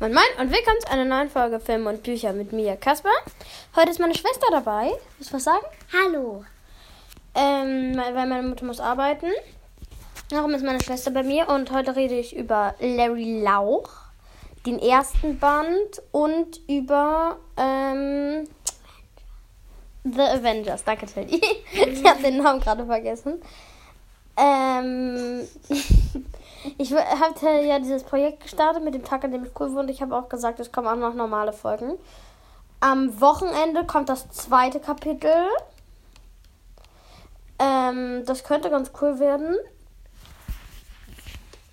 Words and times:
Moin 0.00 0.14
Moin 0.14 0.22
und 0.38 0.52
willkommen 0.52 0.80
zu 0.80 0.92
einer 0.92 1.04
neuen 1.04 1.28
Folge 1.28 1.58
Film 1.58 1.88
und 1.88 2.04
Bücher 2.04 2.32
mit 2.32 2.52
mir, 2.52 2.76
Kasper. 2.76 3.10
Heute 3.74 3.90
ist 3.90 3.98
meine 3.98 4.14
Schwester 4.14 4.46
dabei. 4.52 4.92
Willst 5.16 5.32
du 5.32 5.34
was 5.34 5.42
sagen? 5.42 5.66
Hallo. 5.92 6.44
Ähm, 7.34 7.96
weil 7.96 8.28
meine 8.28 8.46
Mutter 8.46 8.64
muss 8.64 8.78
arbeiten. 8.78 9.26
Darum 10.30 10.54
ist 10.54 10.64
meine 10.64 10.80
Schwester 10.80 11.10
bei 11.10 11.24
mir 11.24 11.48
und 11.48 11.72
heute 11.72 11.96
rede 11.96 12.16
ich 12.16 12.36
über 12.36 12.76
Larry 12.78 13.40
Lauch, 13.40 13.90
den 14.64 14.78
ersten 14.78 15.40
Band 15.40 16.00
und 16.12 16.60
über 16.68 17.38
ähm, 17.56 18.46
The 20.04 20.20
Avengers. 20.20 20.84
Danke, 20.84 21.06
Teddy. 21.06 21.40
ich 21.72 22.04
habe 22.04 22.22
den 22.22 22.36
Namen 22.36 22.60
gerade 22.60 22.86
vergessen. 22.86 23.42
Ähm, 24.36 25.48
ich 26.78 26.92
hatte 26.92 27.48
ja 27.62 27.78
dieses 27.78 28.02
Projekt 28.02 28.40
gestartet 28.40 28.82
mit 28.82 28.94
dem 28.94 29.04
Tag, 29.04 29.24
an 29.24 29.32
dem 29.32 29.44
ich 29.44 29.50
cool 29.58 29.72
wurde. 29.72 29.92
Ich 29.92 30.02
habe 30.02 30.16
auch 30.16 30.28
gesagt, 30.28 30.60
es 30.60 30.72
kommen 30.72 30.88
auch 30.88 30.96
noch 30.96 31.14
normale 31.14 31.52
Folgen. 31.52 31.98
Am 32.80 33.20
Wochenende 33.20 33.84
kommt 33.84 34.08
das 34.08 34.28
zweite 34.30 34.80
Kapitel. 34.80 35.32
Ähm, 37.58 38.22
das 38.24 38.44
könnte 38.44 38.70
ganz 38.70 38.92
cool 39.00 39.18
werden. 39.18 39.56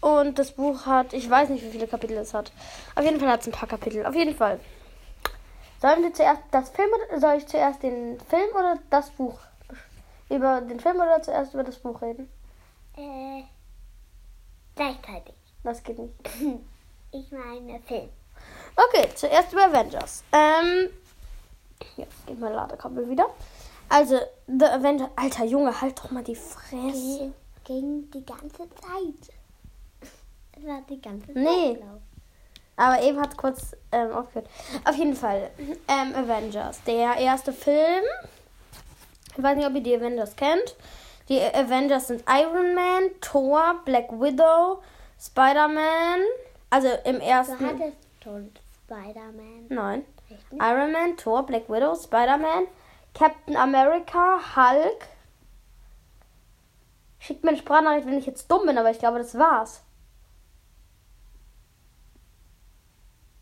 Und 0.02 0.38
das 0.38 0.52
Buch 0.52 0.86
hat, 0.86 1.14
ich 1.14 1.30
weiß 1.30 1.50
nicht, 1.50 1.64
wie 1.64 1.72
viele 1.72 1.88
Kapitel 1.88 2.18
es 2.18 2.34
hat. 2.34 2.52
Auf 2.96 3.04
jeden 3.04 3.20
Fall 3.20 3.30
hat 3.30 3.42
es 3.42 3.48
ein 3.48 3.54
paar 3.54 3.70
Kapitel. 3.70 4.06
Auf 4.06 4.16
jeden 4.16 4.36
Fall. 4.36 4.60
Sollen 5.82 6.04
wir 6.04 6.14
zuerst 6.14 6.42
das 6.52 6.70
Film 6.70 6.90
soll 7.18 7.36
ich 7.36 7.48
zuerst 7.48 7.84
den 7.84 8.20
Film 8.20 8.50
oder 8.54 8.80
das 8.90 9.10
Buch? 9.12 9.40
Über 10.30 10.62
den 10.62 10.80
Film 10.80 10.98
oder 10.98 11.22
zuerst 11.22 11.54
über 11.54 11.64
das 11.64 11.78
Buch 11.78 12.02
reden? 12.02 12.30
Äh, 12.98 13.44
gleichzeitig. 14.76 15.36
Das 15.64 15.84
geht 15.84 16.00
nicht. 16.00 16.14
Ich 17.12 17.32
meine 17.32 17.80
Film. 17.88 18.10
Okay, 18.76 19.08
zuerst 19.16 19.54
über 19.54 19.68
Avengers. 19.68 20.22
Ähm, 20.34 20.90
jetzt 21.96 22.28
geht 22.28 22.38
mein 22.38 22.52
Ladekabel 22.52 23.10
wieder. 23.10 23.28
Also, 23.88 24.20
The 24.48 24.66
Avengers. 24.66 25.10
Alter 25.16 25.46
Junge, 25.46 25.80
halt 25.80 25.98
doch 25.98 26.12
mal 26.12 26.24
die 26.24 26.36
Fresse. 26.36 27.32
Ging 27.64 28.12
die 28.12 28.26
ganze 28.26 28.58
Zeit. 28.58 29.34
Es 30.58 30.66
war 30.68 30.82
die 30.90 31.02
ganze 31.02 31.28
Zeit. 31.28 31.36
Nee. 31.38 31.76
glaub. 31.76 32.02
Aber 32.76 33.02
eben 33.02 33.20
hat 33.22 33.38
kurz 33.38 33.76
ähm, 33.94 34.12
aufgehört. 34.12 34.50
Auf 34.84 34.96
jeden 34.96 35.16
Fall, 35.16 35.50
ähm, 35.88 36.14
Avengers. 36.16 36.84
Der 36.84 37.16
erste 37.16 37.54
Film. 37.54 38.04
Ich 39.38 39.42
weiß 39.42 39.56
nicht, 39.56 39.68
ob 39.68 39.76
ihr 39.76 39.82
die 39.82 39.96
Avengers 39.96 40.36
kennt. 40.36 40.76
Die 41.30 41.42
Avengers 41.42 42.08
sind 42.08 42.24
Iron 42.30 42.76
Man, 42.76 43.10
Thor, 43.22 43.82
Black 43.86 44.12
Widow, 44.12 44.82
Spider-Man. 45.20 46.20
Also 46.70 46.90
im 47.04 47.20
Du 47.20 47.26
ersten. 47.26 47.66
hattest 47.66 47.98
schon 48.24 48.52
Spider-Man. 48.86 49.66
Nein. 49.70 50.06
Iron 50.52 50.92
Man, 50.92 51.18
Thor, 51.18 51.46
Black 51.46 51.70
Widow, 51.70 51.96
Spider-Man, 51.96 52.68
Captain 53.14 53.56
America, 53.56 54.40
Hulk. 54.56 55.08
Schickt 57.20 57.44
mir 57.44 57.50
eine 57.52 57.58
Sprachnachricht, 57.58 58.06
wenn 58.06 58.18
ich 58.20 58.26
jetzt 58.28 58.52
dumm 58.52 58.66
bin, 58.68 58.78
aber 58.78 58.92
ich 58.92 59.00
glaube, 59.00 59.18
das 59.18 59.38
war's. 59.38 59.82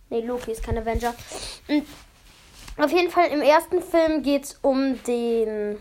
Nee, 0.10 0.22
Loki 0.22 0.52
ist 0.52 0.64
kein 0.64 0.78
Avenger. 0.78 1.14
Und 1.68 2.84
auf 2.84 2.92
jeden 2.92 3.10
Fall 3.12 3.28
im 3.28 3.42
ersten 3.42 3.82
Film 3.82 4.22
geht's 4.24 4.58
um 4.62 5.02
den. 5.04 5.80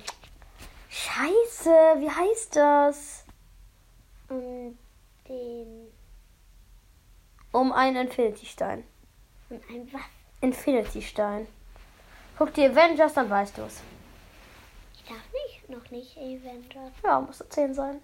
Scheiße, 0.93 1.71
wie 2.01 2.11
heißt 2.11 2.55
das? 2.55 3.25
Und 4.29 4.77
den. 5.27 5.91
Um 7.51 7.73
einen 7.73 8.07
Infinity-Stein. 8.07 8.85
Und 9.49 9.63
ein 9.71 9.89
was? 9.91 10.03
Infinity-Stein. 10.43 11.49
Guck 12.37 12.53
die 12.53 12.67
Avengers, 12.67 13.15
dann 13.15 13.31
weißt 13.31 13.57
du's. 13.57 13.81
Ich 14.95 15.05
darf 15.05 15.23
nicht, 15.33 15.69
noch 15.71 15.91
nicht 15.91 16.15
Avengers. 16.19 16.93
Ja, 17.03 17.21
muss 17.21 17.43
10 17.49 17.75
sein. 17.75 18.03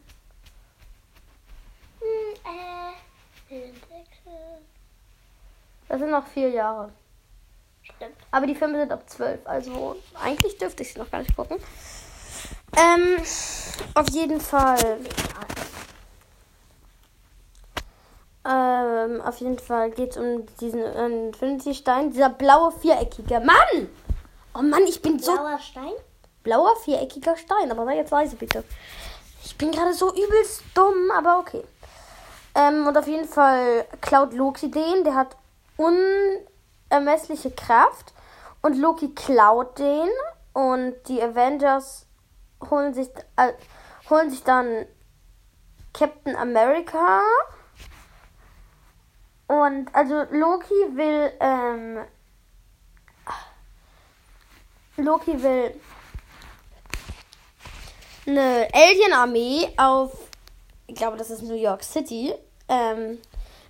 Hm, 2.01 2.35
äh. 2.45 2.89
Das 5.89 5.99
sind 6.01 6.11
noch 6.11 6.27
vier 6.27 6.51
Jahre. 6.51 6.91
Stimmt. 7.83 8.17
Aber 8.31 8.47
die 8.47 8.55
Filme 8.55 8.79
sind 8.79 8.93
ab 8.93 9.09
12, 9.09 9.47
also 9.47 9.97
eigentlich 10.15 10.57
dürfte 10.59 10.83
ich 10.83 10.93
sie 10.93 10.99
noch 10.99 11.11
gar 11.11 11.21
nicht 11.21 11.37
gucken. 11.37 11.59
Ähm, 12.77 13.23
auf 13.95 14.09
jeden 14.11 14.41
Fall. 14.41 14.99
Ähm, 18.45 19.21
auf 19.21 19.39
jeden 19.39 19.59
Fall 19.59 19.91
geht 19.91 20.13
es 20.13 20.17
um 20.17 20.47
diesen 20.61 20.83
Infinity-Stein. 20.83 22.11
Dieser 22.11 22.31
blaue 22.31 22.73
viereckige. 22.73 23.41
Mann! 23.41 23.89
Oh 24.55 24.63
Mann, 24.63 24.85
ich 24.87 25.03
bin 25.03 25.19
so. 25.19 25.33
Blauer 25.33 25.59
Stein? 25.59 25.93
Blauer 26.43 26.77
viereckiger 26.77 27.37
Stein. 27.37 27.71
Aber 27.71 27.85
sei 27.85 27.97
jetzt 27.97 28.11
leise, 28.11 28.37
bitte. 28.37 28.65
Ich 29.45 29.57
bin 29.59 29.71
gerade 29.71 29.93
so 29.93 30.11
übelst 30.13 30.63
dumm, 30.75 31.11
aber 31.17 31.39
okay. 31.39 31.63
Ähm, 32.55 32.87
und 32.87 32.97
auf 32.97 33.07
jeden 33.07 33.29
Fall 33.29 33.85
klaut 34.01 34.33
Loki 34.33 34.71
den. 34.71 35.05
Der 35.05 35.15
hat 35.15 35.37
unermessliche 35.77 37.51
Kraft. 37.51 38.15
Und 38.63 38.79
Loki 38.79 39.15
klaut 39.15 39.79
den. 39.79 40.09
Und 40.55 40.95
die 41.07 41.23
Avengers 41.23 42.07
holen 42.71 42.95
sich, 42.95 43.09
äh, 43.37 43.53
holen 44.11 44.31
sich 44.31 44.43
dann 44.43 44.87
Captain 45.93 46.37
America. 46.37 47.21
Und 49.47 49.95
also 49.95 50.25
Loki 50.31 50.75
will, 50.95 51.33
ähm, 51.41 52.05
Loki 54.97 55.43
will 55.43 55.75
eine 58.27 58.69
Alien-Armee 58.73 59.73
auf, 59.79 60.13
ich 60.87 60.95
glaube, 60.95 61.17
das 61.17 61.31
ist 61.31 61.43
New 61.43 61.55
York 61.55 61.83
City, 61.83 62.35
ähm, 62.69 63.19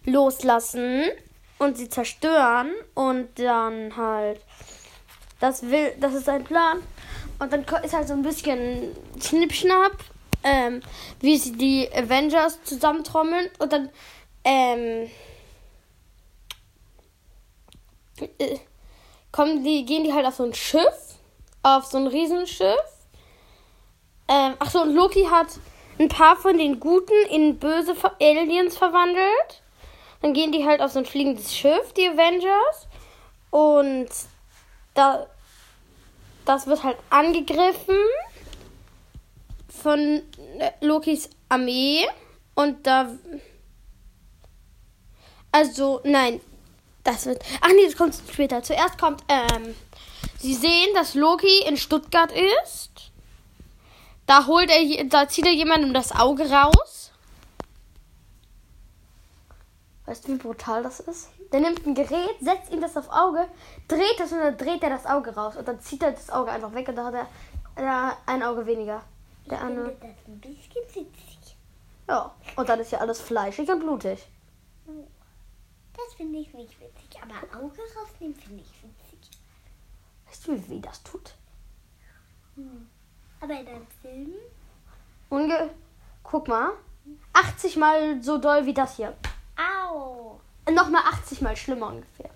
loslassen 0.05 1.05
und 1.59 1.77
sie 1.77 1.89
zerstören 1.89 2.73
und 2.95 3.39
dann 3.39 3.97
halt, 3.97 4.41
das 5.39 5.63
will, 5.63 5.93
das 6.01 6.15
ist 6.15 6.25
sein 6.25 6.45
Plan. 6.45 6.83
Und 7.39 7.53
dann 7.53 7.65
ist 7.85 7.95
halt 7.95 8.09
so 8.09 8.15
ein 8.15 8.23
bisschen 8.23 8.97
Schnippschnapp, 9.21 9.97
ähm, 10.43 10.81
wie 11.21 11.37
sie 11.39 11.53
die 11.53 11.89
Avengers 11.93 12.63
zusammentrommeln 12.65 13.49
und 13.59 13.73
dann, 13.73 13.91
ähm, 14.45 15.11
äh, 18.39 18.59
kommen 19.31 19.63
die, 19.63 19.85
gehen 19.85 20.05
die 20.05 20.13
halt 20.13 20.27
auf 20.27 20.35
so 20.35 20.45
ein 20.45 20.55
Schiff, 20.55 21.19
auf 21.63 21.85
so 21.85 21.99
ein 21.99 22.07
Riesenschiff. 22.07 22.77
Ähm, 24.29 24.55
ach 24.59 24.71
so, 24.71 24.83
und 24.83 24.95
Loki 24.95 25.25
hat 25.25 25.47
ein 25.99 26.09
paar 26.09 26.37
von 26.37 26.59
den 26.59 26.81
Guten 26.81 27.15
in 27.31 27.59
böse 27.59 27.95
Aliens 28.21 28.77
verwandelt. 28.77 29.63
Dann 30.23 30.33
gehen 30.33 30.53
die 30.53 30.67
halt 30.67 30.81
auf 30.81 30.93
so 30.93 30.99
ein 30.99 31.07
fliegendes 31.07 31.57
Schiff, 31.57 31.93
die 31.93 32.09
Avengers. 32.09 32.89
Und 33.51 34.09
da, 34.95 35.27
das 36.49 36.67
wird 36.67 36.83
halt 36.83 36.97
angegriffen 37.11 37.99
von 39.69 40.23
äh, 40.59 40.71
Lokis 40.81 41.29
Armee. 41.49 42.07
Und 42.55 42.87
da. 42.87 43.13
Also, 45.53 46.01
nein. 46.05 46.41
Das 47.05 47.27
wird. 47.27 47.43
Ach 47.61 47.69
nee, 47.69 47.85
das 47.85 47.97
kommt 47.97 48.15
später. 48.15 48.63
Zuerst 48.63 48.99
kommt, 48.99 49.23
ähm. 49.29 49.75
Sie 50.39 50.55
sehen, 50.55 50.95
dass 50.95 51.15
Loki 51.15 51.65
in 51.67 51.77
Stuttgart 51.77 52.33
ist. 52.63 53.11
Da 54.27 54.47
holt 54.47 54.71
er, 54.71 55.05
da 55.05 55.29
zieht 55.29 55.47
er 55.47 55.53
jemandem 55.53 55.93
das 55.93 56.13
Auge 56.13 56.49
raus. 56.51 57.11
Weißt 60.07 60.27
du, 60.27 60.33
wie 60.33 60.37
brutal 60.37 60.83
das 60.83 61.01
ist? 61.01 61.29
Der 61.53 61.61
nimmt 61.61 61.87
ein 61.87 61.95
Gerät, 61.95 62.37
setzt 62.41 62.71
ihm 62.73 62.81
das 62.81 62.97
auf 62.97 63.09
Auge, 63.11 63.49
dreht 63.89 64.19
das 64.19 64.33
und 64.33 64.39
dann 64.39 64.57
dreht 64.59 64.83
er 64.83 64.91
das 64.91 65.07
Auge 65.07 65.35
raus. 65.35 65.57
Und 65.57 65.67
dann 65.67 65.81
zieht 65.81 66.03
er 66.03 66.13
das 66.13 66.29
Auge 66.31 66.51
einfach 66.51 66.75
weg 66.75 66.89
und 66.89 66.97
da 66.97 67.07
hat 67.07 67.15
er 67.15 67.27
äh, 67.77 68.13
ein 68.27 68.43
Auge 68.43 68.67
weniger. 68.67 69.03
Der 69.47 69.59
Ich 69.59 69.65
andere. 69.65 69.91
finde 69.93 70.09
das 70.15 70.29
ein 70.29 70.41
bisschen 70.41 70.83
witzig. 70.95 71.57
Ja. 72.07 72.35
Und 72.57 72.69
dann 72.69 72.81
ist 72.81 72.93
ja 72.93 72.99
alles 72.99 73.21
fleischig 73.21 73.71
und 73.71 73.81
blutig. 73.81 74.27
Das 74.87 76.15
finde 76.17 76.39
ich 76.39 76.53
nicht 76.55 76.79
witzig. 76.81 77.23
Aber 77.23 77.59
Auge 77.59 77.81
rausnehmen 77.97 78.35
finde 78.37 78.63
ich 78.63 78.83
witzig. 78.83 79.31
Weißt 80.27 80.47
du, 80.47 80.53
wie 80.53 80.69
weh 80.69 80.81
das 80.81 81.03
tut? 81.03 81.35
Aber 83.41 83.53
in 83.53 83.67
einem 83.69 83.87
Film? 84.03 84.35
Unge 85.31 85.71
Guck 86.23 86.47
mal. 86.49 86.73
80 87.33 87.77
mal 87.77 88.23
so 88.23 88.37
doll 88.37 88.67
wie 88.67 88.75
das 88.75 88.97
hier. 88.97 89.17
Au! 89.57 90.39
Nochmal 90.71 91.03
80 91.13 91.41
mal 91.41 91.57
schlimmer 91.57 91.89
ungefähr. 91.89 92.31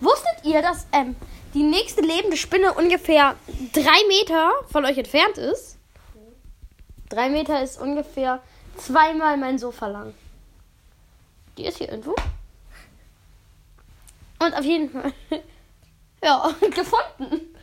Wusstet 0.00 0.44
ihr, 0.44 0.62
dass 0.62 0.86
ähm, 0.92 1.16
die 1.54 1.62
nächste 1.62 2.02
lebende 2.02 2.36
Spinne 2.36 2.74
ungefähr 2.74 3.34
drei 3.72 4.06
Meter 4.08 4.52
von 4.70 4.84
euch 4.84 4.98
entfernt 4.98 5.38
ist? 5.38 5.76
Drei 7.08 7.28
Meter 7.28 7.62
ist 7.62 7.80
ungefähr 7.80 8.40
zweimal 8.76 9.36
mein 9.36 9.58
Sofa 9.58 9.88
lang. 9.88 10.14
Die 11.58 11.66
ist 11.66 11.78
hier 11.78 11.88
irgendwo. 11.88 12.14
Und 14.38 14.54
auf 14.54 14.64
jeden 14.64 14.90
Fall. 14.90 15.12
Ja, 16.22 16.54
gefunden. 16.60 17.54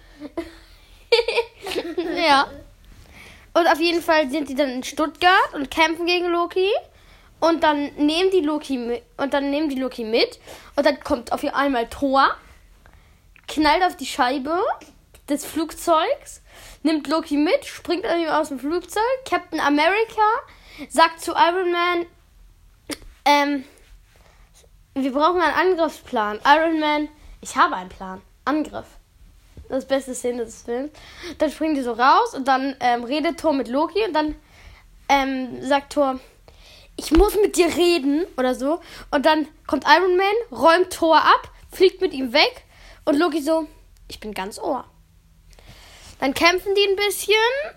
ja. 2.17 2.47
Und 3.53 3.67
auf 3.67 3.79
jeden 3.79 4.01
Fall 4.01 4.29
sind 4.29 4.49
die 4.49 4.55
dann 4.55 4.69
in 4.69 4.83
Stuttgart 4.83 5.53
und 5.53 5.69
kämpfen 5.69 6.05
gegen 6.05 6.27
Loki. 6.27 6.69
Und 7.39 7.63
dann 7.63 7.93
nehmen 7.95 8.31
die 8.31 8.41
Loki 8.41 8.77
mit, 8.77 9.03
und 9.17 9.33
dann 9.33 9.51
nehmen 9.51 9.69
die 9.69 9.79
Loki 9.79 10.03
mit. 10.03 10.39
Und 10.75 10.85
dann 10.85 10.99
kommt 10.99 11.31
auf 11.31 11.43
einmal 11.43 11.87
Thor, 11.87 12.29
knallt 13.47 13.83
auf 13.83 13.95
die 13.95 14.05
Scheibe 14.05 14.59
des 15.29 15.45
Flugzeugs, 15.45 16.41
nimmt 16.83 17.07
Loki 17.07 17.37
mit, 17.37 17.65
springt 17.65 18.05
aus 18.29 18.49
dem 18.49 18.59
Flugzeug. 18.59 19.03
Captain 19.25 19.59
America 19.59 20.21
sagt 20.89 21.21
zu 21.21 21.31
Iron 21.33 21.71
Man, 21.71 22.05
ähm, 23.25 23.63
wir 24.93 25.11
brauchen 25.11 25.41
einen 25.41 25.71
Angriffsplan. 25.71 26.39
Iron 26.45 26.79
Man, 26.79 27.09
ich 27.41 27.55
habe 27.55 27.75
einen 27.75 27.89
Plan. 27.89 28.21
Angriff. 28.45 28.85
Das 29.69 29.85
beste 29.85 30.15
Szene 30.15 30.45
des 30.45 30.63
Films. 30.63 30.91
Dann 31.37 31.51
springen 31.51 31.75
die 31.75 31.81
so 31.81 31.91
raus 31.91 32.33
und 32.33 32.47
dann 32.47 32.75
ähm, 32.79 33.03
redet 33.03 33.39
Thor 33.39 33.53
mit 33.53 33.67
Loki 33.67 34.01
und 34.05 34.13
dann 34.13 34.35
ähm, 35.09 35.61
sagt 35.61 35.93
Thor, 35.93 36.19
ich 36.97 37.11
muss 37.11 37.35
mit 37.35 37.55
dir 37.55 37.67
reden 37.67 38.25
oder 38.37 38.55
so. 38.55 38.81
Und 39.11 39.25
dann 39.25 39.47
kommt 39.67 39.85
Iron 39.87 40.17
Man, 40.17 40.35
räumt 40.51 40.91
Thor 40.91 41.17
ab, 41.17 41.51
fliegt 41.71 42.01
mit 42.01 42.11
ihm 42.11 42.33
weg 42.33 42.63
und 43.05 43.17
Loki 43.17 43.41
so, 43.41 43.67
ich 44.07 44.19
bin 44.19 44.33
ganz 44.33 44.59
Ohr. 44.59 44.83
Dann 46.19 46.33
kämpfen 46.33 46.73
die 46.75 46.89
ein 46.89 46.95
bisschen 46.95 47.35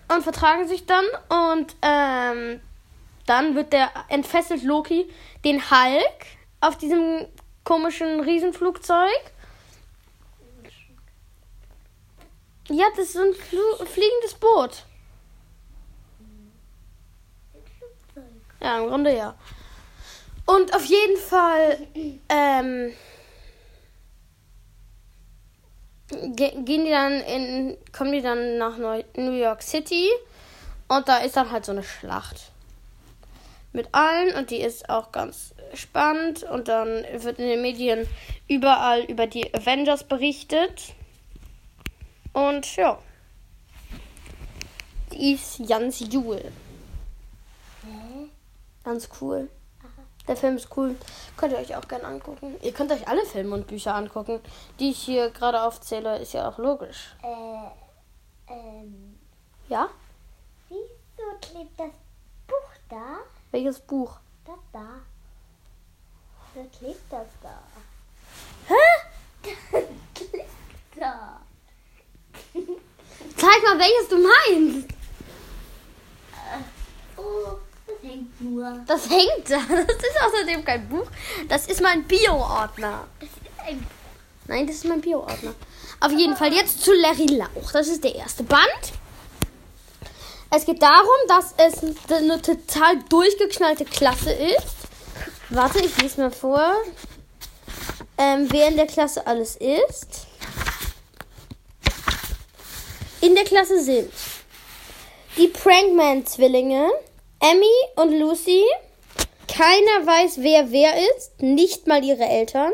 und 0.09 0.23
vertragen 0.23 0.67
sich 0.67 0.87
dann 0.87 1.05
und 1.29 1.77
ähm, 1.83 2.61
dann 3.27 3.55
wird 3.55 3.73
der 3.73 3.91
entfesselt 4.09 4.63
Loki 4.63 5.09
den 5.45 5.71
Hulk 5.71 6.27
auf 6.63 6.79
diesem 6.79 7.27
komischen 7.65 8.21
Riesenflugzeug. 8.21 9.21
Ja, 12.69 12.87
das 12.97 13.07
ist 13.07 13.13
so 13.15 13.21
ein 13.21 13.35
Flu 13.35 13.61
fliegendes 13.85 14.35
Boot. 14.35 14.85
Ja, 18.63 18.79
im 18.79 18.89
Grunde 18.89 19.17
ja. 19.17 19.35
Und 20.47 20.75
auf 20.75 20.85
jeden 20.85 21.17
Fall 21.17 21.79
ähm, 22.29 22.93
ge 26.35 26.51
gehen 26.63 26.85
die 26.85 26.91
dann 26.91 27.21
in, 27.21 27.77
kommen 27.93 28.13
die 28.13 28.21
dann 28.21 28.59
nach 28.59 28.77
New 28.77 29.33
York 29.33 29.63
City. 29.63 30.09
Und 30.89 31.09
da 31.09 31.19
ist 31.19 31.37
dann 31.37 31.51
halt 31.51 31.65
so 31.65 31.73
eine 31.73 31.85
Schlacht. 31.85 32.51
Mit 33.73 33.89
allen 33.93 34.35
und 34.35 34.51
die 34.51 34.61
ist 34.61 34.91
auch 34.91 35.13
ganz 35.13 35.55
spannend. 35.75 36.43
Und 36.43 36.69
dann 36.69 37.05
wird 37.13 37.39
in 37.39 37.49
den 37.49 37.63
Medien 37.63 38.09
überall 38.49 39.05
über 39.05 39.27
die 39.27 39.55
Avengers 39.55 40.05
berichtet. 40.05 40.95
Und 42.33 42.77
ja, 42.77 42.99
die 45.13 45.35
ist 45.35 45.67
ganz 45.69 46.01
Jule. 46.01 46.51
Ganz 48.91 49.09
cool. 49.21 49.49
Der 50.27 50.37
Film 50.37 50.57
ist 50.57 50.77
cool. 50.77 50.97
Könnt 51.37 51.53
ihr 51.53 51.61
euch 51.61 51.77
auch 51.77 51.87
gerne 51.87 52.07
angucken. 52.07 52.57
Ihr 52.61 52.73
könnt 52.73 52.91
euch 52.91 53.07
alle 53.07 53.25
Filme 53.25 53.55
und 53.55 53.69
Bücher 53.69 53.95
angucken, 53.95 54.41
die 54.81 54.91
ich 54.91 54.99
hier 54.99 55.31
gerade 55.31 55.63
aufzähle. 55.63 56.19
Ist 56.19 56.33
ja 56.33 56.49
auch 56.49 56.59
logisch. 56.59 57.15
Äh, 57.23 58.53
ähm, 58.53 59.17
Ja? 59.69 59.89
wieso 60.69 61.39
klebt 61.41 61.79
das 61.79 61.93
Buch 62.49 62.73
da? 62.89 63.19
Welches 63.53 63.79
Buch? 63.79 64.17
Das 64.45 64.57
da. 64.73 64.89
Wieso 66.53 66.69
klebt 66.77 67.13
das 67.13 67.29
da? 67.45 67.63
Hä? 68.67 69.45
klebt 70.15 70.51
da. 70.97 71.41
Zeig 73.37 73.63
mal, 73.63 73.79
welches 73.79 74.09
du 74.09 74.19
meinst. 74.19 74.89
Oh, 77.17 77.57
das 77.87 77.97
nur. 78.75 78.85
Das 78.87 79.09
hängt 79.09 79.49
da. 79.49 79.59
Das 79.69 79.97
ist 79.97 80.23
außerdem 80.27 80.65
kein 80.65 80.89
Buch. 80.89 81.07
Das 81.49 81.67
ist 81.67 81.81
mein 81.81 82.05
Bio-Ordner. 82.05 83.07
Das 83.21 83.29
ist 83.29 83.69
ein 83.69 83.87
Nein, 84.51 84.67
das 84.67 84.77
ist 84.77 84.85
mein 84.85 85.01
Bio-Ordner. 85.01 85.55
Auf 86.01 86.11
jeden 86.11 86.37
Fall 86.37 86.53
jetzt 86.53 86.83
zu 86.83 86.93
Larry 86.93 87.27
Lauch. 87.27 87.71
Das 87.73 87.87
ist 87.87 88.03
der 88.03 88.17
erste 88.17 88.43
Band. 88.43 88.93
Es 90.51 90.67
geht 90.67 90.83
darum, 90.83 91.07
dass 91.29 91.55
es 91.57 91.85
eine 92.13 92.43
total 92.43 92.99
durchgeknallte 93.09 93.85
Klasse 93.85 94.33
ist. 94.33 94.75
Warte, 95.51 95.79
ich 95.79 95.97
lese 96.03 96.21
mal 96.21 96.33
vor, 96.33 96.75
ähm, 98.19 98.49
wer 98.51 98.67
in 98.67 98.77
der 98.77 98.89
Klasse 98.89 99.25
alles 99.25 99.57
ist. 99.57 100.27
In 103.21 103.37
der 103.37 103.45
Klasse 103.45 103.81
sind 103.81 104.13
die 105.37 105.47
Prankman-Zwillinge, 105.47 106.91
Emmy 107.41 107.67
und 107.97 108.19
Lucy. 108.19 108.65
Keiner 109.49 110.07
weiß, 110.07 110.43
wer 110.43 110.71
wer 110.71 110.93
ist, 111.17 111.43
nicht 111.43 111.87
mal 111.87 112.05
ihre 112.05 112.25
Eltern. 112.25 112.73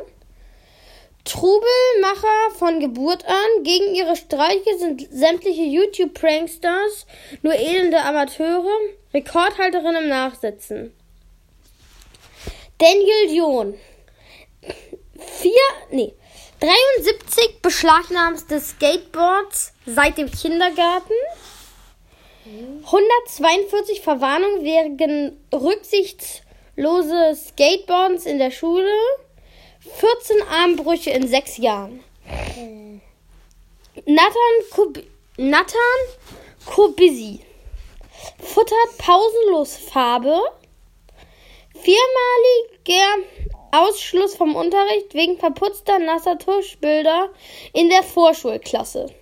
Trubelmacher 1.25 2.55
von 2.59 2.81
Geburt 2.81 3.25
an. 3.27 3.63
Gegen 3.63 3.95
ihre 3.95 4.17
Streiche 4.17 4.77
sind 4.79 5.07
sämtliche 5.11 5.63
YouTube-Prankstars 5.63 7.07
nur 7.43 7.55
elende 7.55 8.03
Amateure, 8.03 8.77
Rekordhalterin 9.15 9.95
im 10.03 10.09
Nachsitzen. 10.09 10.93
Daniel 12.79 13.37
John. 13.37 13.75
Vier, 15.41 15.63
nee, 15.91 16.13
73 16.61 17.63
beschlagnahmte 17.63 18.61
Skateboards 18.61 19.73
seit 19.87 20.19
dem 20.19 20.31
Kindergarten. 20.31 21.15
142 22.85 24.01
Verwarnungen 24.01 24.63
wegen 24.63 25.41
rücksichtslose 25.53 27.35
Skateboards 27.35 28.27
in 28.27 28.39
der 28.39 28.51
Schule. 28.51 28.93
14 29.81 30.43
Armbrüche 30.49 31.11
in 31.11 31.27
sechs 31.27 31.57
Jahren. 31.57 32.03
Nathan, 34.05 34.71
Kub 34.71 35.03
Nathan 35.37 35.79
Kubisi 36.67 37.41
futtert 38.39 38.99
pausenlos 38.99 39.77
Farbe. 39.77 40.41
Viermaliger 41.75 43.27
Ausschluss 43.73 44.35
vom 44.35 44.57
Unterricht 44.57 45.15
wegen 45.15 45.39
verputzter 45.39 45.99
nasser 45.99 46.39
Tuschbilder 46.39 47.31
in 47.73 47.91
der 47.91 48.03
Vorschulklasse. 48.03 49.13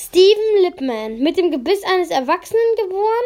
Steven 0.00 0.62
Lipman, 0.62 1.18
mit 1.18 1.36
dem 1.36 1.50
Gebiss 1.50 1.82
eines 1.82 2.10
Erwachsenen 2.10 2.76
geboren, 2.76 3.24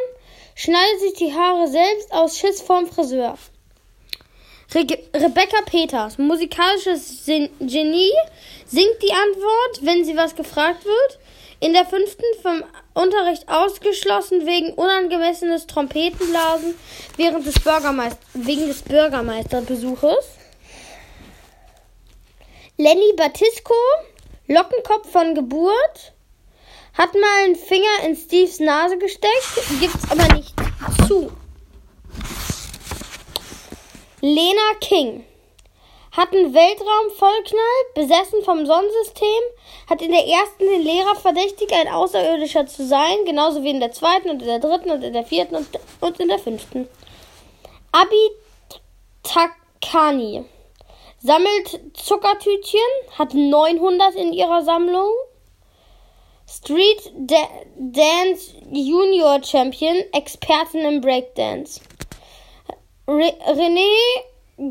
schneidet 0.55 1.01
sich 1.01 1.13
die 1.13 1.35
Haare 1.35 1.69
selbst 1.69 2.11
aus 2.15 2.39
Schiss 2.39 2.63
vorm 2.63 2.87
Friseur. 2.87 3.37
Re 4.75 4.87
Rebecca 5.15 5.61
Peters, 5.67 6.17
musikalisches 6.17 7.27
Genie, 7.27 8.15
singt 8.65 9.03
die 9.03 9.13
Antwort, 9.13 9.81
wenn 9.83 10.07
sie 10.07 10.17
was 10.17 10.35
gefragt 10.35 10.87
wird. 10.87 11.19
In 11.61 11.75
der 11.75 11.85
fünften 11.85 12.25
vom 12.41 12.65
Unterricht 12.95 13.51
ausgeschlossen 13.51 14.47
wegen 14.47 14.73
unangemessenes 14.73 15.67
Trompetenblasen 15.67 16.75
während 17.19 17.47
des 17.47 17.61
Bürgermeist 17.61 18.19
wegen 18.33 18.67
des 18.67 18.81
Bürgermeisterbesuches. 18.81 20.25
Lenny 22.79 23.13
Batisco, 23.15 23.75
Lockenkopf 24.49 25.13
von 25.13 25.35
Geburt, 25.35 26.12
hat 26.95 27.15
mal 27.15 27.45
einen 27.45 27.57
Finger 27.57 28.05
in 28.05 28.17
Steves 28.17 28.61
Nase 28.61 28.99
gesteckt, 28.99 29.81
gibt's 29.81 30.11
aber 30.11 30.35
nicht 30.35 30.55
zu. 31.07 31.33
Lena 34.21 34.75
King 34.81 35.25
hat 36.13 36.33
einen 36.33 36.53
Weltraumvollknall, 36.53 37.63
besessen 37.95 38.45
vom 38.45 38.67
Sonnensystem, 38.67 39.43
hat 39.89 40.03
in 40.03 40.11
der 40.11 40.27
ersten 40.27 40.65
den 40.65 40.83
Lehrer 40.83 41.15
verdächtigt, 41.17 41.73
ein 41.73 41.89
Außerirdischer 41.89 42.67
zu 42.67 42.87
sein, 42.87 43.25
genauso 43.25 43.63
wie 43.63 43.71
in 43.71 43.81
der 43.81 43.93
zweiten 43.93 44.29
und 44.29 44.43
in 44.43 44.49
der 44.49 44.59
dritten 44.59 44.91
und 44.91 45.03
in 45.03 45.15
der 45.15 45.25
vierten 45.25 45.57
und, 45.57 45.67
und 46.01 46.21
in 46.21 46.29
der 46.29 46.39
fünften. 46.39 46.87
Abi 47.93 48.31
Takani 49.23 50.45
sammelt 51.21 51.81
Zuckertütchen, 51.95 52.81
hat 53.19 53.33
900 53.33 54.15
in 54.15 54.33
ihrer 54.33 54.63
Sammlung. 54.63 55.11
Street 56.53 57.11
Da- 57.17 57.49
Dance 57.77 58.53
Junior 58.71 59.43
Champion, 59.43 60.05
Expertin 60.13 60.81
im 60.81 61.01
Breakdance. 61.01 61.81
Re 63.09 63.33
René 63.47 63.89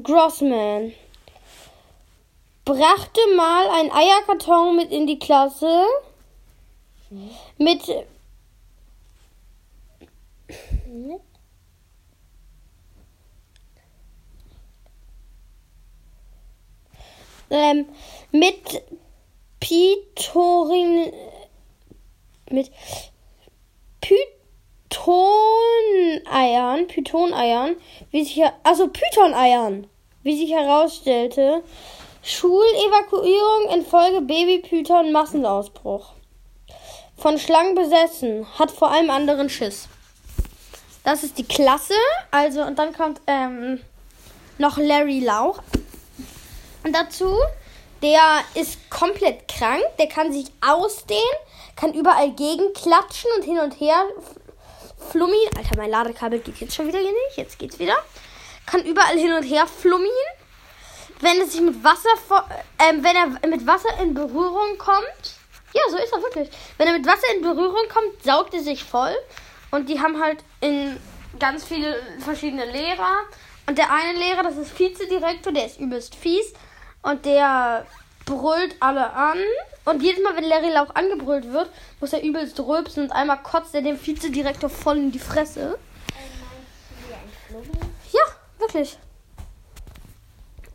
Grossman 0.03 0.93
brachte 2.65 3.19
mal 3.35 3.67
einen 3.69 3.91
Eierkarton 3.91 4.75
mit 4.75 4.91
in 4.91 5.07
die 5.07 5.17
Klasse 5.17 5.85
mit 7.57 7.81
ähm, 17.49 17.85
mit 18.31 18.83
Pitorin 19.59 21.11
mit 22.51 22.71
Pythoneiern, 24.89 26.87
Pythoneiern, 26.87 27.75
wie 28.11 28.23
sich 28.23 28.41
also 28.63 28.87
Pythoneiern, 28.87 29.87
wie 30.23 30.37
sich 30.37 30.51
herausstellte, 30.51 31.63
Schulevakuierung 32.23 33.69
infolge 33.73 34.21
Babypython 34.21 35.11
Massenausbruch. 35.11 36.13
Von 37.17 37.37
Schlangen 37.39 37.75
besessen, 37.75 38.47
hat 38.57 38.71
vor 38.71 38.91
allem 38.91 39.09
anderen 39.09 39.49
Schiss. 39.49 39.87
Das 41.03 41.23
ist 41.23 41.37
die 41.37 41.43
Klasse. 41.43 41.95
Also, 42.29 42.61
und 42.61 42.77
dann 42.77 42.93
kommt 42.93 43.21
ähm, 43.27 43.81
noch 44.57 44.77
Larry 44.77 45.19
Lauch. 45.19 45.59
Und 46.83 46.95
dazu, 46.95 47.35
der 48.01 48.21
ist 48.55 48.89
komplett 48.89 49.47
krank, 49.47 49.83
der 49.99 50.07
kann 50.07 50.31
sich 50.31 50.47
ausdehnen, 50.61 51.21
kann 51.81 51.95
überall 51.95 52.29
gegenklatschen 52.35 53.31
und 53.35 53.43
hin 53.43 53.57
und 53.57 53.71
her 53.79 54.05
flummin. 55.09 55.49
Alter, 55.57 55.75
mein 55.77 55.89
Ladekabel 55.89 56.37
geht 56.37 56.57
jetzt 56.57 56.75
schon 56.75 56.87
wieder 56.87 56.99
hier 56.99 57.11
nicht. 57.11 57.37
Jetzt 57.37 57.57
geht's 57.57 57.79
wieder. 57.79 57.95
Kann 58.67 58.85
überall 58.85 59.17
hin 59.17 59.33
und 59.33 59.41
her 59.41 59.65
flummin. 59.65 60.11
Wenn 61.21 61.41
es 61.41 61.53
sich 61.53 61.61
mit 61.61 61.83
Wasser, 61.83 62.09
ähm, 62.77 63.03
wenn 63.03 63.15
er 63.15 63.49
mit 63.49 63.65
Wasser 63.65 63.99
in 63.99 64.13
Berührung 64.13 64.77
kommt. 64.77 65.39
Ja, 65.73 65.81
so 65.89 65.97
ist 65.97 66.13
er 66.13 66.21
wirklich. 66.21 66.49
Wenn 66.77 66.87
er 66.87 66.93
mit 66.93 67.07
Wasser 67.07 67.33
in 67.35 67.41
Berührung 67.41 67.87
kommt, 67.91 68.23
saugt 68.23 68.53
er 68.53 68.61
sich 68.61 68.83
voll. 68.83 69.15
Und 69.71 69.89
die 69.89 69.99
haben 69.99 70.21
halt 70.21 70.37
in 70.59 70.97
ganz 71.39 71.63
viele 71.63 71.99
verschiedene 72.19 72.65
Lehrer. 72.65 73.21
Und 73.65 73.79
der 73.79 73.91
eine 73.91 74.19
Lehrer, 74.19 74.43
das 74.43 74.57
ist 74.57 74.77
Vizedirektor, 74.77 75.51
der 75.51 75.65
ist 75.65 75.79
übelst 75.79 76.13
fies. 76.13 76.53
Und 77.01 77.25
der 77.25 77.87
brüllt 78.25 78.75
alle 78.79 79.11
an. 79.11 79.37
Und 79.85 80.03
jedes 80.03 80.23
Mal, 80.23 80.35
wenn 80.35 80.43
Larry 80.43 80.69
Lauch 80.69 80.93
angebrüllt 80.95 81.51
wird, 81.51 81.69
muss 81.99 82.13
er 82.13 82.23
übelst 82.23 82.59
rülpsen 82.59 83.03
und 83.03 83.11
einmal 83.11 83.41
kotzt 83.41 83.73
er 83.73 83.81
dem 83.81 83.99
Vizedirektor 83.99 84.69
voll 84.69 84.97
in 84.97 85.11
die 85.11 85.19
Fresse. 85.19 85.77
Ja, 88.11 88.21
wirklich. 88.59 88.97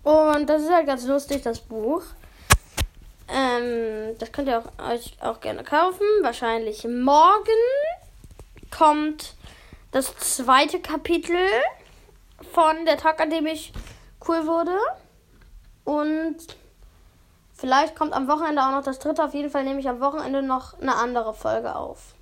Und 0.03 0.47
das 0.47 0.63
ist 0.63 0.71
halt 0.71 0.87
ganz 0.87 1.05
lustig, 1.07 1.43
das 1.43 1.61
Buch. 1.61 2.03
Ähm, 3.29 4.17
das 4.19 4.31
könnt 4.31 4.49
ihr 4.49 4.59
auch, 4.59 4.91
euch 4.91 5.17
auch 5.21 5.41
gerne 5.41 5.65
kaufen. 5.65 6.07
Wahrscheinlich 6.23 6.85
morgen 6.85 7.47
kommt 8.71 9.35
das 9.91 10.17
zweite 10.17 10.81
Kapitel 10.81 11.39
von 12.53 12.85
der 12.85 12.99
Tag, 12.99 13.21
an 13.21 13.31
dem 13.31 13.47
ich 13.47 13.73
cool 14.29 14.47
wurde. 14.47 14.77
Und 15.85 16.37
vielleicht 17.57 17.97
kommt 17.97 18.13
am 18.13 18.29
Wochenende 18.29 18.63
auch 18.63 18.71
noch 18.71 18.83
das 18.83 18.99
dritte. 18.99 19.25
Auf 19.25 19.35
jeden 19.35 19.51
Fall 19.51 19.65
nehme 19.65 19.81
ich 19.81 19.89
am 19.89 20.01
Wochenende 20.01 20.43
noch 20.43 20.79
eine 20.81 20.95
andere 20.95 21.35
Folge 21.35 21.75
auf. 21.75 22.15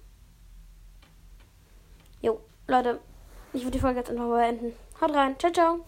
Jo, 2.20 2.40
Leute, 2.66 3.00
ich 3.52 3.62
würde 3.62 3.72
die 3.72 3.80
Folge 3.80 3.98
jetzt 3.98 4.10
einfach 4.10 4.28
beenden. 4.28 4.74
Haut 5.00 5.14
rein. 5.14 5.38
Ciao, 5.38 5.52
ciao. 5.52 5.84